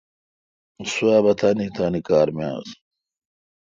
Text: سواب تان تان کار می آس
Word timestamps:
سواب 0.93 1.25
تان 1.39 1.57
تان 1.75 1.93
کار 2.07 2.27
می 2.35 2.45
آس 2.55 2.69